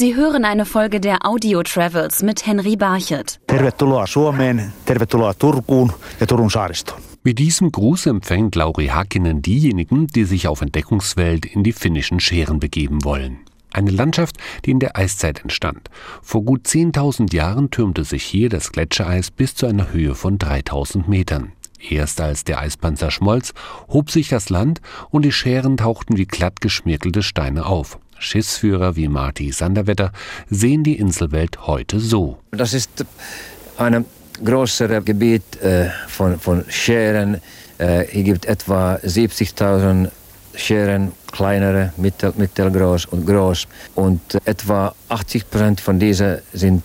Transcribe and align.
Sie 0.00 0.16
hören 0.16 0.46
eine 0.46 0.64
Folge 0.64 0.98
der 0.98 1.26
Audio 1.26 1.62
Travels 1.62 2.22
mit 2.22 2.46
Henry 2.46 2.74
Barchet. 2.74 3.38
Tervetuloa 3.46 4.06
Suomeen, 4.06 4.72
tervetuloa 4.86 5.34
Turkuun 5.34 5.92
ja 6.18 6.24
Turun 6.24 6.48
saaristoon. 6.48 6.98
Mit 7.22 7.38
diesem 7.38 7.70
Gruß 7.70 8.06
empfängt 8.06 8.54
Lauri 8.54 8.86
Hakinen 8.86 9.42
diejenigen, 9.42 10.06
die 10.06 10.24
sich 10.24 10.48
auf 10.48 10.62
Entdeckungswelt 10.62 11.44
in 11.44 11.64
die 11.64 11.74
finnischen 11.74 12.18
Scheren 12.18 12.60
begeben 12.60 13.04
wollen. 13.04 13.40
Eine 13.74 13.90
Landschaft, 13.90 14.36
die 14.64 14.70
in 14.70 14.78
der 14.78 14.96
Eiszeit 14.96 15.42
entstand. 15.42 15.90
Vor 16.22 16.46
gut 16.46 16.66
10.000 16.66 17.34
Jahren 17.34 17.70
türmte 17.70 18.04
sich 18.04 18.22
hier 18.24 18.48
das 18.48 18.72
Gletschereis 18.72 19.30
bis 19.30 19.54
zu 19.54 19.66
einer 19.66 19.92
Höhe 19.92 20.14
von 20.14 20.38
3000 20.38 21.10
Metern. 21.10 21.52
Erst 21.90 22.22
als 22.22 22.44
der 22.44 22.58
Eispanzer 22.58 23.10
schmolz, 23.10 23.52
hob 23.88 24.10
sich 24.10 24.30
das 24.30 24.48
Land 24.48 24.80
und 25.10 25.26
die 25.26 25.32
Scheren 25.32 25.76
tauchten 25.76 26.16
wie 26.16 26.26
glatt 26.26 26.62
geschmirgelte 26.62 27.22
Steine 27.22 27.66
auf. 27.66 27.98
Schiffsführer 28.20 28.94
wie 28.94 29.08
Marty 29.08 29.50
Sanderwetter 29.50 30.12
sehen 30.48 30.84
die 30.84 30.96
Inselwelt 30.96 31.66
heute 31.66 31.98
so. 31.98 32.38
Das 32.52 32.74
ist 32.74 33.04
ein 33.76 34.04
größeres 34.44 35.04
Gebiet 35.04 35.60
äh, 35.62 35.88
von, 36.06 36.38
von 36.38 36.64
Scheren. 36.68 37.40
Äh, 37.78 38.04
hier 38.04 38.22
gibt 38.22 38.46
etwa 38.46 38.94
70.000 38.96 40.10
Scheren, 40.54 41.12
kleinere, 41.32 41.92
mittel, 41.96 42.32
mittelgroß 42.36 43.06
und 43.06 43.26
groß. 43.26 43.66
Und 43.94 44.20
etwa 44.44 44.94
80 45.08 45.50
Prozent 45.50 45.80
von 45.80 45.98
diesen 45.98 46.38
sind 46.52 46.82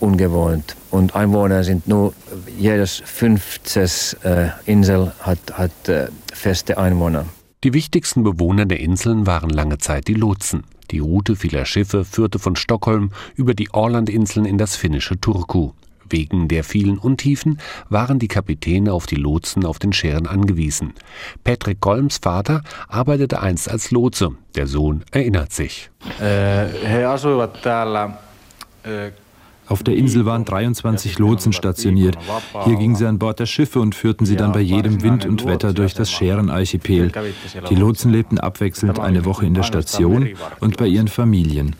ungewohnt. 0.00 0.76
Und 0.90 1.14
Einwohner 1.16 1.64
sind 1.64 1.88
nur, 1.88 2.12
jedes 2.58 3.02
fünftes 3.04 4.14
äh, 4.22 4.48
Insel 4.66 5.12
hat, 5.20 5.38
hat 5.52 5.88
äh, 5.88 6.08
feste 6.32 6.78
Einwohner. 6.78 7.26
Die 7.64 7.72
wichtigsten 7.72 8.22
Bewohner 8.22 8.66
der 8.66 8.80
Inseln 8.80 9.26
waren 9.26 9.48
lange 9.48 9.78
Zeit 9.78 10.06
die 10.08 10.14
Lotsen. 10.14 10.64
Die 10.90 10.98
Route 10.98 11.36
vieler 11.36 11.64
Schiffe 11.64 12.04
führte 12.04 12.38
von 12.38 12.56
Stockholm 12.56 13.10
über 13.34 13.54
die 13.54 13.72
Orlandinseln 13.72 14.46
in 14.46 14.58
das 14.58 14.76
finnische 14.76 15.18
Turku. 15.20 15.72
Wegen 16.08 16.48
der 16.48 16.64
vielen 16.64 16.98
Untiefen 16.98 17.58
waren 17.88 18.18
die 18.18 18.28
Kapitäne 18.28 18.92
auf 18.92 19.06
die 19.06 19.16
Lotsen 19.16 19.64
auf 19.64 19.78
den 19.78 19.92
Scheren 19.92 20.26
angewiesen. 20.26 20.92
Patrick 21.42 21.80
Golms 21.80 22.18
Vater 22.18 22.62
arbeitete 22.88 23.40
einst 23.40 23.70
als 23.70 23.90
Lotse. 23.90 24.32
Der 24.54 24.66
Sohn 24.66 25.04
erinnert 25.10 25.52
sich. 25.52 25.90
Äh, 28.84 29.10
auf 29.66 29.82
der 29.82 29.96
Insel 29.96 30.26
waren 30.26 30.44
23 30.44 31.18
Lotsen 31.18 31.52
stationiert. 31.52 32.18
Hier 32.64 32.76
gingen 32.76 32.94
sie 32.94 33.06
an 33.06 33.18
Bord 33.18 33.40
der 33.40 33.46
Schiffe 33.46 33.80
und 33.80 33.94
führten 33.94 34.26
sie 34.26 34.36
dann 34.36 34.52
bei 34.52 34.60
jedem 34.60 35.02
Wind 35.02 35.26
und 35.26 35.46
Wetter 35.46 35.72
durch 35.72 35.94
das 35.94 36.10
Schärenarchipel. 36.10 37.12
Die 37.70 37.74
Lotsen 37.74 38.10
lebten 38.10 38.38
abwechselnd 38.38 38.98
eine 38.98 39.24
Woche 39.24 39.46
in 39.46 39.54
der 39.54 39.62
Station 39.62 40.30
und 40.60 40.76
bei 40.76 40.86
ihren 40.86 41.08
Familien. 41.08 41.76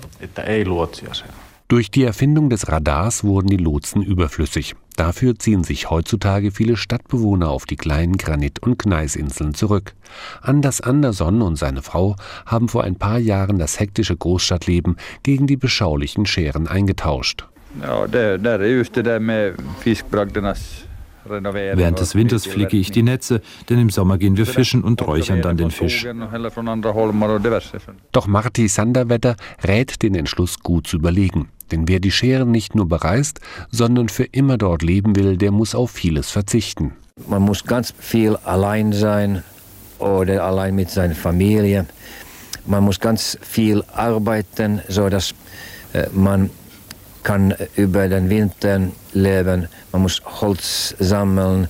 Durch 1.68 1.90
die 1.90 2.04
Erfindung 2.04 2.50
des 2.50 2.68
Radars 2.68 3.24
wurden 3.24 3.48
die 3.48 3.56
Lotsen 3.56 4.02
überflüssig. 4.02 4.74
Dafür 4.96 5.38
ziehen 5.38 5.64
sich 5.64 5.90
heutzutage 5.90 6.50
viele 6.50 6.76
Stadtbewohner 6.76 7.48
auf 7.48 7.64
die 7.64 7.76
kleinen 7.76 8.18
Granit- 8.18 8.62
und 8.62 8.78
Gneisinseln 8.78 9.54
zurück. 9.54 9.94
Anders 10.42 10.82
Anderson 10.82 11.40
und 11.40 11.56
seine 11.56 11.82
Frau 11.82 12.16
haben 12.44 12.68
vor 12.68 12.84
ein 12.84 12.96
paar 12.96 13.18
Jahren 13.18 13.58
das 13.58 13.80
hektische 13.80 14.16
Großstadtleben 14.16 14.96
gegen 15.22 15.46
die 15.46 15.56
beschaulichen 15.56 16.26
Scheren 16.26 16.68
eingetauscht. 16.68 17.46
Während 21.26 22.00
des 22.00 22.14
Winters 22.14 22.46
flicke 22.46 22.76
ich 22.76 22.90
die 22.90 23.02
Netze, 23.02 23.40
denn 23.68 23.78
im 23.78 23.90
Sommer 23.90 24.18
gehen 24.18 24.36
wir 24.36 24.46
fischen 24.46 24.84
und 24.84 25.00
räuchern 25.06 25.40
dann 25.40 25.56
den 25.56 25.70
Fisch. 25.70 26.06
Doch 28.12 28.26
Marty 28.26 28.68
Sanderwetter 28.68 29.36
rät 29.66 30.02
den 30.02 30.14
Entschluss 30.14 30.60
gut 30.60 30.86
zu 30.86 30.96
überlegen. 30.96 31.48
Denn 31.72 31.88
wer 31.88 31.98
die 31.98 32.10
Scheren 32.10 32.50
nicht 32.50 32.74
nur 32.74 32.86
bereist, 32.86 33.40
sondern 33.70 34.10
für 34.10 34.24
immer 34.24 34.58
dort 34.58 34.82
leben 34.82 35.16
will, 35.16 35.38
der 35.38 35.50
muss 35.50 35.74
auf 35.74 35.90
vieles 35.90 36.30
verzichten. 36.30 36.92
Man 37.26 37.42
muss 37.42 37.64
ganz 37.64 37.94
viel 37.98 38.36
allein 38.44 38.92
sein 38.92 39.42
oder 39.98 40.44
allein 40.44 40.74
mit 40.74 40.90
seiner 40.90 41.14
Familie. 41.14 41.86
Man 42.66 42.84
muss 42.84 43.00
ganz 43.00 43.38
viel 43.40 43.82
arbeiten, 43.92 44.82
sodass 44.88 45.34
äh, 45.92 46.06
man 46.12 46.50
kann 47.24 47.54
über 47.74 48.06
den 48.08 48.30
Winter 48.30 48.80
leben. 49.12 49.68
Man 49.90 50.02
muss 50.02 50.22
Holz 50.24 50.94
sammeln. 51.00 51.68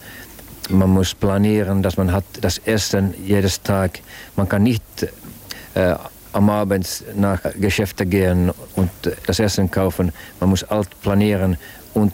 Man 0.69 0.91
muss 0.91 1.15
planieren, 1.15 1.83
dass 1.83 1.97
man 1.97 2.13
hat 2.13 2.25
das 2.41 2.59
Essen 2.59 3.15
jedes 3.25 3.63
Tag. 3.63 4.01
Man 4.37 4.49
kann 4.49 4.63
nicht 4.63 4.83
äh, 5.75 5.95
am 6.33 6.51
Abend 6.51 7.05
nach 7.17 7.41
Geschäften 7.59 8.11
gehen 8.11 8.51
und 8.75 8.91
das 9.27 9.39
Essen 9.39 9.71
kaufen. 9.71 10.13
Man 10.41 10.51
muss 10.51 10.65
alt 10.65 10.89
planieren 11.01 11.57
und 11.95 12.13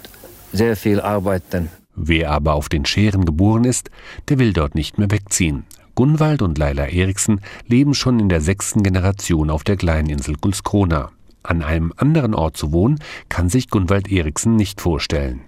sehr 0.52 0.76
viel 0.76 1.00
arbeiten. 1.00 1.70
Wer 1.94 2.30
aber 2.30 2.54
auf 2.54 2.68
den 2.68 2.84
Scheren 2.84 3.24
geboren 3.24 3.64
ist, 3.64 3.90
der 4.28 4.38
will 4.38 4.52
dort 4.52 4.74
nicht 4.74 4.98
mehr 4.98 5.10
wegziehen. 5.10 5.64
Gunwald 5.94 6.42
und 6.42 6.56
Leila 6.56 6.86
Eriksen 6.86 7.40
leben 7.66 7.94
schon 7.94 8.20
in 8.20 8.28
der 8.28 8.40
sechsten 8.40 8.82
Generation 8.82 9.50
auf 9.50 9.64
der 9.64 9.76
kleinen 9.76 10.08
Insel 10.08 10.36
Gulskrona. 10.40 11.10
An 11.42 11.62
einem 11.62 11.92
anderen 11.96 12.34
Ort 12.34 12.56
zu 12.56 12.72
wohnen, 12.72 12.98
kann 13.28 13.48
sich 13.48 13.70
Gunwald 13.70 14.10
Eriksen 14.10 14.56
nicht 14.56 14.80
vorstellen. 14.80 15.40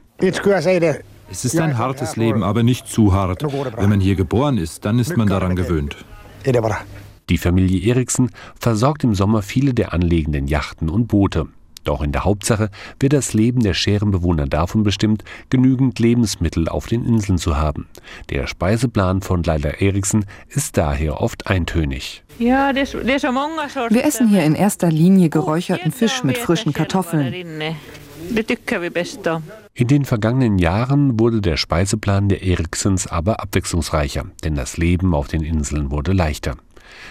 Es 1.30 1.44
ist 1.44 1.58
ein 1.58 1.78
hartes 1.78 2.16
Leben, 2.16 2.42
aber 2.42 2.62
nicht 2.62 2.86
zu 2.86 3.12
hart. 3.12 3.42
Wenn 3.42 3.88
man 3.90 4.00
hier 4.00 4.16
geboren 4.16 4.58
ist, 4.58 4.84
dann 4.84 4.98
ist 4.98 5.16
man 5.16 5.28
daran 5.28 5.56
gewöhnt. 5.56 5.96
Die 7.28 7.38
Familie 7.38 7.80
Eriksen 7.88 8.30
versorgt 8.58 9.04
im 9.04 9.14
Sommer 9.14 9.42
viele 9.42 9.74
der 9.74 9.92
anlegenden 9.92 10.46
Yachten 10.48 10.88
und 10.88 11.06
Boote. 11.06 11.48
Doch 11.84 12.02
in 12.02 12.12
der 12.12 12.24
Hauptsache 12.24 12.70
wird 13.00 13.12
das 13.12 13.34
Leben 13.34 13.60
der 13.60 13.74
Scherenbewohner 13.74 14.46
davon 14.46 14.82
bestimmt, 14.82 15.24
genügend 15.50 15.98
Lebensmittel 15.98 16.68
auf 16.68 16.86
den 16.86 17.04
Inseln 17.04 17.38
zu 17.38 17.56
haben. 17.56 17.88
Der 18.30 18.46
Speiseplan 18.46 19.22
von 19.22 19.42
Leila 19.42 19.70
Eriksen 19.70 20.24
ist 20.48 20.76
daher 20.76 21.20
oft 21.20 21.48
eintönig. 21.48 22.22
Wir 22.38 24.04
essen 24.04 24.28
hier 24.28 24.44
in 24.44 24.54
erster 24.54 24.90
Linie 24.90 25.28
geräucherten 25.28 25.92
Fisch 25.92 26.24
mit 26.24 26.38
frischen 26.38 26.72
Kartoffeln. 26.72 27.34
In 29.74 29.88
den 29.88 30.04
vergangenen 30.04 30.58
Jahren 30.58 31.18
wurde 31.18 31.40
der 31.40 31.56
Speiseplan 31.56 32.28
der 32.28 32.42
Eriksens 32.42 33.06
aber 33.06 33.40
abwechslungsreicher, 33.40 34.26
denn 34.44 34.54
das 34.54 34.76
Leben 34.76 35.14
auf 35.14 35.28
den 35.28 35.42
Inseln 35.42 35.90
wurde 35.90 36.12
leichter. 36.12 36.56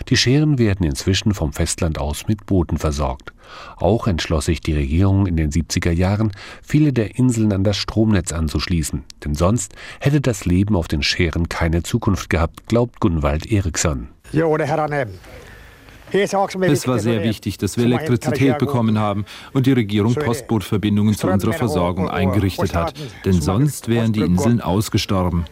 Die 0.09 0.17
Scheren 0.17 0.57
werden 0.57 0.85
inzwischen 0.85 1.33
vom 1.33 1.53
Festland 1.53 1.99
aus 1.99 2.27
mit 2.27 2.45
Booten 2.45 2.77
versorgt. 2.77 3.33
Auch 3.77 4.07
entschloss 4.07 4.45
sich 4.45 4.61
die 4.61 4.73
Regierung 4.73 5.27
in 5.27 5.37
den 5.37 5.51
70er 5.51 5.91
Jahren, 5.91 6.31
viele 6.61 6.93
der 6.93 7.17
Inseln 7.17 7.51
an 7.53 7.63
das 7.63 7.77
Stromnetz 7.77 8.31
anzuschließen, 8.31 9.03
denn 9.25 9.35
sonst 9.35 9.73
hätte 9.99 10.21
das 10.21 10.45
Leben 10.45 10.75
auf 10.75 10.87
den 10.87 11.03
Scheren 11.03 11.49
keine 11.49 11.83
Zukunft 11.83 12.29
gehabt, 12.29 12.67
glaubt 12.67 12.99
Gunwald 12.99 13.51
Eriksson. 13.51 14.07
Es 16.13 16.87
war 16.87 16.99
sehr 16.99 17.23
wichtig, 17.23 17.57
dass 17.57 17.77
wir 17.77 17.85
Elektrizität 17.85 18.57
bekommen 18.57 18.99
haben 18.99 19.25
und 19.53 19.65
die 19.65 19.71
Regierung 19.71 20.13
Postbootverbindungen 20.13 21.15
zu 21.15 21.27
unserer 21.27 21.53
Versorgung 21.53 22.09
eingerichtet 22.09 22.75
hat. 22.75 22.93
Denn 23.25 23.41
sonst 23.41 23.87
wären 23.87 24.11
die 24.11 24.21
Inseln 24.21 24.61
ausgestorben. 24.61 25.45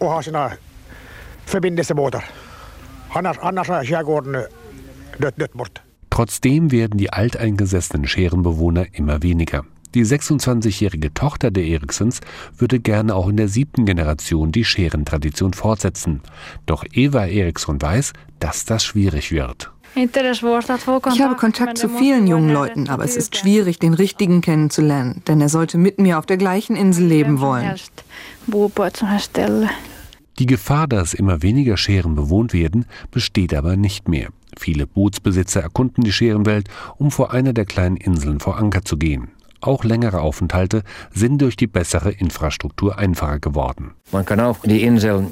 Trotzdem 6.09 6.71
werden 6.71 6.97
die 6.97 7.11
alteingesessenen 7.11 8.07
Scherenbewohner 8.07 8.87
immer 8.93 9.23
weniger. 9.23 9.63
Die 9.95 10.05
26-jährige 10.05 11.13
Tochter 11.15 11.49
der 11.49 11.65
Eriksens 11.65 12.19
würde 12.55 12.79
gerne 12.79 13.15
auch 13.15 13.27
in 13.27 13.37
der 13.37 13.47
siebten 13.47 13.85
Generation 13.85 14.51
die 14.51 14.63
Scherentradition 14.63 15.53
fortsetzen. 15.53 16.21
Doch 16.67 16.85
Eva 16.93 17.25
Eriksson 17.25 17.81
weiß, 17.81 18.13
dass 18.39 18.65
das 18.65 18.83
schwierig 18.85 19.31
wird. 19.31 19.71
Ich 19.95 21.21
habe 21.21 21.35
Kontakt 21.35 21.79
zu 21.79 21.89
vielen 21.89 22.27
jungen 22.27 22.51
Leuten, 22.51 22.89
aber 22.89 23.03
es 23.03 23.17
ist 23.17 23.35
schwierig, 23.35 23.79
den 23.79 23.95
richtigen 23.95 24.41
kennenzulernen, 24.41 25.23
denn 25.27 25.41
er 25.41 25.49
sollte 25.49 25.79
mit 25.79 25.99
mir 25.99 26.19
auf 26.19 26.27
der 26.27 26.37
gleichen 26.37 26.75
Insel 26.75 27.07
leben 27.07 27.39
wollen. 27.39 27.73
Die 30.39 30.45
Gefahr, 30.45 30.87
dass 30.87 31.13
immer 31.13 31.41
weniger 31.41 31.75
Scheren 31.75 32.15
bewohnt 32.15 32.53
werden, 32.53 32.85
besteht 33.11 33.53
aber 33.53 33.75
nicht 33.75 34.07
mehr. 34.07 34.29
Viele 34.57 34.87
Bootsbesitzer 34.87 35.61
erkunden 35.61 36.05
die 36.05 36.13
Scherenwelt, 36.13 36.69
um 36.97 37.11
vor 37.11 37.33
einer 37.33 37.51
der 37.51 37.65
kleinen 37.65 37.97
Inseln 37.97 38.39
vor 38.39 38.57
Anker 38.57 38.85
zu 38.85 38.95
gehen. 38.95 39.31
Auch 39.59 39.83
längere 39.83 40.21
Aufenthalte 40.21 40.83
sind 41.13 41.41
durch 41.41 41.57
die 41.57 41.67
bessere 41.67 42.11
Infrastruktur 42.11 42.97
einfacher 42.97 43.39
geworden. 43.39 43.91
Man 44.13 44.25
kann 44.25 44.39
auch 44.39 44.59
die 44.63 44.83
Insel 44.83 45.27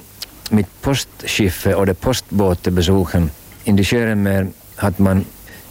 mit 0.51 0.65
Postschiffe 0.81 1.77
oder 1.77 1.93
Postboote 1.93 2.69
besuchen. 2.71 3.31
In 3.63 3.77
die 3.77 3.85
Scherenmeer 3.85 4.47
hat 4.75 4.99
man 4.99 5.25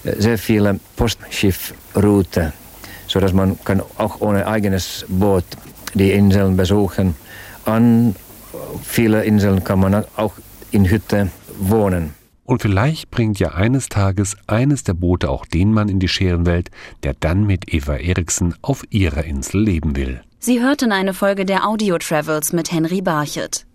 äh, 0.04 0.18
sehr 0.18 0.38
viele 0.38 0.80
Postschiffrouten, 0.96 2.54
sodass 3.06 3.34
man 3.34 3.62
kann 3.64 3.82
auch 3.98 4.22
ohne 4.22 4.46
eigenes 4.46 5.04
Boot 5.08 5.44
die 5.92 6.12
Inseln 6.12 6.56
besuchen. 6.56 7.14
An 7.66 8.16
viele 8.82 9.24
Inseln 9.24 9.64
kann 9.64 9.80
man 9.80 10.04
auch 10.16 10.34
in 10.70 10.88
Hütte 10.88 11.30
wohnen. 11.58 12.14
Und 12.44 12.62
vielleicht 12.62 13.10
bringt 13.10 13.40
ja 13.40 13.54
eines 13.54 13.88
Tages 13.88 14.36
eines 14.46 14.84
der 14.84 14.94
Boote 14.94 15.28
auch 15.30 15.46
den 15.46 15.72
Mann 15.72 15.88
in 15.88 15.98
die 15.98 16.08
Scherenwelt, 16.08 16.70
der 17.02 17.14
dann 17.18 17.44
mit 17.44 17.74
Eva 17.74 17.96
Eriksen 17.96 18.54
auf 18.62 18.84
ihrer 18.90 19.24
Insel 19.24 19.62
leben 19.62 19.96
will. 19.96 20.20
Sie 20.38 20.62
hörten 20.62 20.92
eine 20.92 21.12
Folge 21.12 21.44
der 21.44 21.66
Audio 21.66 21.98
Travels 21.98 22.52
mit 22.52 22.70
Henry 22.70 23.02
Barchet. 23.02 23.65